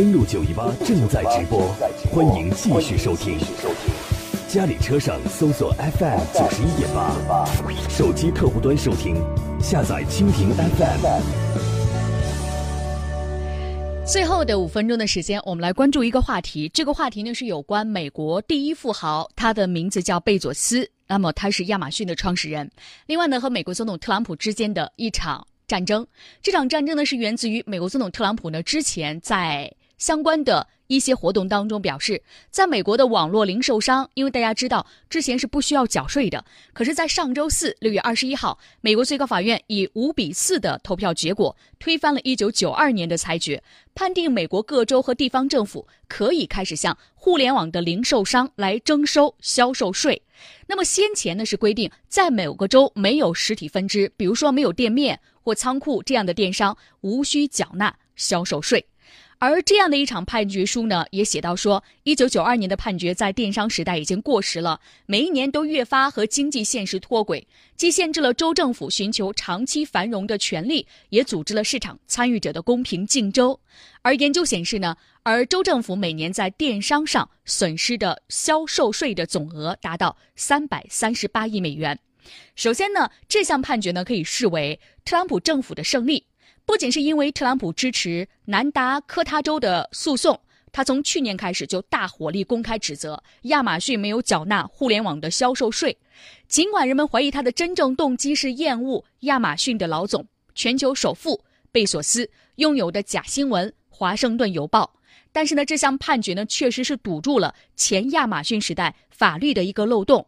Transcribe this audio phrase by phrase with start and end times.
[0.00, 1.60] 登录九一八正在直播，
[2.10, 3.38] 欢迎继续收听。
[4.48, 7.44] 家里车上搜索 FM 九十一点八，
[7.90, 9.14] 手机客户端收听，
[9.60, 11.04] 下载蜻蜓 FM。
[14.06, 16.66] 最后的五分钟的时间，我们来关注一个话题。
[16.70, 20.90] 这个话题呢是有关美国第一富豪，他的名字叫贝佐斯。
[21.06, 22.70] 那么他是亚马逊的创始人。
[23.04, 25.46] 另外呢，和美国总统特朗普之间的一场。
[25.68, 26.04] 战争，
[26.42, 36.42] 这场战争呢是源自于美国总统特朗普呢之前在相关的一些活动当中表示，在美国的网络零售商，因为大家知道之前是不需要缴税的，
[36.72, 43.62] 可是，在上周四六月二十一号，美国最高法院以五比四的投票结果推翻了一九九二年的裁决，
[43.94, 50.22] 判定美国各州和地方政府可以开始向互联网的零售商来征收销售税。
[50.66, 55.20] 那么先前呢是规定，在某个州没有实体分支，比如说没有店面。
[55.42, 58.84] 或仓库这样的电商无需缴纳销售税，
[59.40, 73.56] 而这样的一场判决书呢，也写到说，一九九二年的判决在电商时代已经过时了，每一年都越发和经济现实脱轨，既限制了州政府寻求长期繁荣的权利，也阻止了市场参与者的公平竞争。
[74.02, 81.98] 而研究显示呢，而州政府每年在电商上损失的销售税的总额达到三百三十八亿美元。
[82.56, 86.26] 首先呢，这项判决呢可以视为特朗普政府的胜利，
[86.70, 90.40] 不仅是因为特朗普支持南达科他州的诉讼，
[90.70, 95.98] 他从去年开始就大火力公开指责亚马逊没有缴纳互联网的销售税，
[96.46, 104.92] 尽管人们怀疑他的真正动机是厌恶亚马逊的老总、全球首富贝索斯拥有的假新闻《华盛顿邮报》，
[105.32, 110.24] 但是呢，这项判决呢确实是堵住了前亚马逊时代法律的一个漏洞。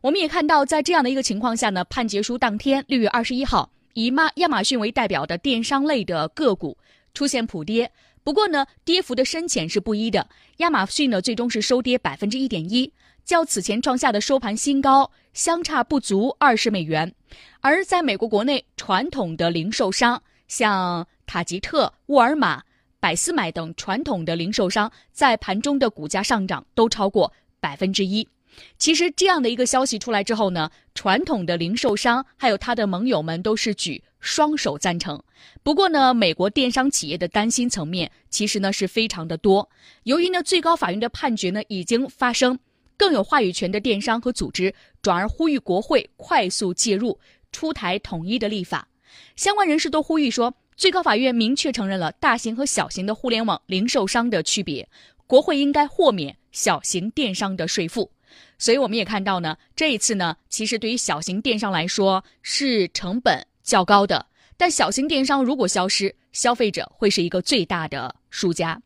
[0.00, 6.76] 我们也看到，在这样的一个情况下呢，判决书当天，六月二十一号，以马亚马逊为代表的电商类的个股
[7.14, 7.90] 出现普跌。
[8.22, 10.28] 不过呢，跌幅的深浅是不一的。
[10.58, 12.92] 亚马逊呢，最终是收跌百分之一点一，
[13.24, 17.14] 较此前创下的收盘新高相差不足二十美元。
[17.60, 22.62] 而在美国国内，传统的零售商像塔吉特、沃尔玛、
[22.98, 28.26] 百思买等传统的零售商，在盘中的股价上涨都超过百分之一。
[28.78, 35.22] 其实这样的一个消息出来之后呢，传统的零售商还有他的盟友们都是举双手赞成。
[35.62, 39.68] 不过呢，美国电商企业的担心层面其实呢是非常的多。
[40.04, 42.58] 由于呢最高法院的判决呢已经发生，
[42.96, 47.18] 更有话语权的电商和组织转而呼吁国会快速介入，
[47.52, 48.88] 出台统一的立法。
[49.36, 54.88] 相关人士都呼吁说，最高法院明确承认了大型和小型的互联网零售商的区别，
[55.26, 58.10] 国会应该豁免小型电商的税负。
[58.58, 64.26] 所以我们也看到呢，这一次呢，其实对于小型电商来说是成本较高的。
[64.56, 68.80] 但小型电商如果消失，消费者会是一个最大的输家。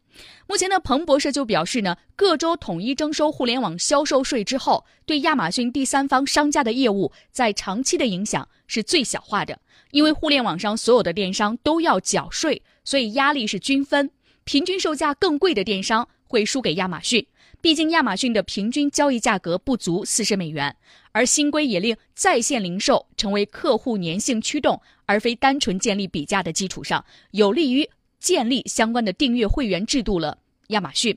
[0.46, 9.60] 目前呢，彭博社就表示呢，各州统一征收互联网销售税之后，对亚马逊第三方商家的业务在长期的影响是最小化的。
[9.90, 14.10] 因为互联网上所有的电商都要缴税，所以压力是均分。
[14.44, 17.26] 平均售价更贵的电商会输给亚马逊。
[17.60, 20.76] 毕竟亚马逊的平均交易价格不足四十美元，
[21.10, 27.88] 而新规也令在线零售成为客户粘性驱动，而非单纯建立比价的基础上，有利于
[28.20, 30.38] 建立相关的订阅会员制度了。
[30.68, 31.16] 亚马逊，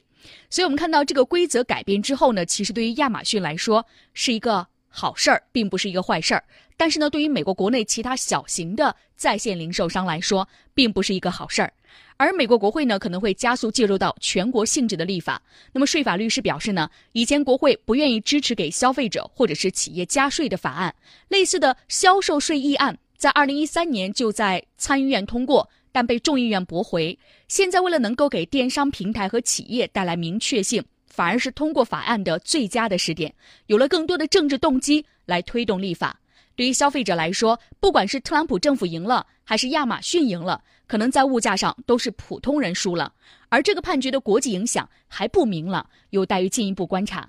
[0.50, 6.44] 所以我们看到这个规则改变之后呢，其实对于亚马逊来说是一个好事儿，并不是一个坏事儿。
[6.82, 11.72] 但是呢，对于美国国内其他小型的在线零售商来说，并不是一个好事儿。
[12.18, 15.40] 而美国国会呢，可能会加速介入到全国性质的立法。
[15.74, 20.96] 那么，税法律师表示呢，以前国会不愿意支持给消费者或者是企业加税的法案，
[21.28, 27.16] 类似的销售税议案，在二零一三年就在参议院通过，但被众议院驳回。
[27.48, 33.32] 现在为了能够给电商平台和企业带来明确性，反而是通过法案的最佳的时点，
[33.68, 36.18] 有了更多的政治动机来推动立法。
[36.62, 40.62] 对于消费者来说，不管是特朗普政府赢了，还是亚马逊赢了。
[40.86, 43.12] 可能在物价上都是普通人输了，
[43.50, 47.28] 而这个判决的国际影响还不明朗，有待于进一步观察。